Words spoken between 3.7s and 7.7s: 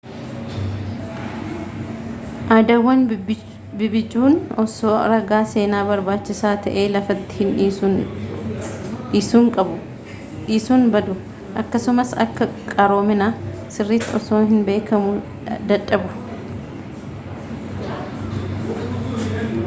bibbicuun osoo ragaa seenaa barbaachisaa ta'e lafatti hin